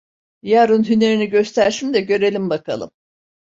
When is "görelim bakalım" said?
2.01-2.91